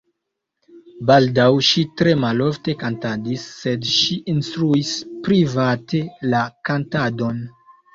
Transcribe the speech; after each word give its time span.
Baldaŭ 1.11 1.45
ŝi 1.67 1.83
tre 2.01 2.15
malofte 2.23 2.77
kantadis, 2.81 3.45
sed 3.61 3.89
ŝi 3.93 4.21
instruis 4.37 4.99
private 5.31 6.05
la 6.37 6.47
kantadon. 6.69 7.45